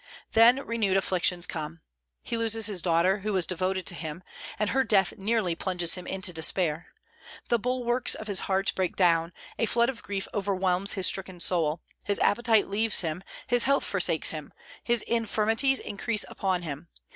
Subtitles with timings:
[0.31, 1.81] Then renewed afflictions come.
[2.23, 4.23] He loses his daughter, who was devoted to him;
[4.57, 6.87] and her death nearly plunges him into despair.
[7.49, 11.81] The bulwarks of his heart break down; a flood of grief overwhelms his stricken soul.
[12.03, 14.53] His appetite leaves him; his health forsakes him;
[14.83, 16.87] his infirmities increase upon him.